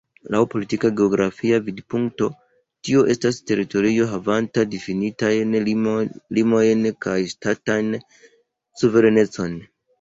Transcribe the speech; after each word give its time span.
Laŭ 0.35 0.39
politika-geografia 0.51 1.59
vidpunkto, 1.67 2.29
tio 2.89 3.03
estas 3.15 3.39
teritorio 3.51 4.09
havanta 4.15 4.65
difinitajn 4.73 5.61
limojn 5.69 6.85
kaj 7.07 7.17
ŝtatan 7.37 7.97
suverenecon. 8.83 9.59